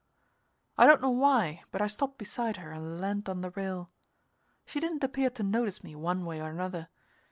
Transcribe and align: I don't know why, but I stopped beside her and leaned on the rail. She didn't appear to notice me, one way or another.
I 0.79 0.87
don't 0.87 1.03
know 1.03 1.11
why, 1.11 1.61
but 1.69 1.79
I 1.79 1.85
stopped 1.85 2.17
beside 2.17 2.57
her 2.57 2.71
and 2.71 2.99
leaned 2.99 3.29
on 3.29 3.41
the 3.41 3.51
rail. 3.51 3.91
She 4.65 4.79
didn't 4.79 5.03
appear 5.03 5.29
to 5.29 5.43
notice 5.43 5.83
me, 5.83 5.95
one 5.95 6.25
way 6.25 6.41
or 6.41 6.49
another. 6.49 6.89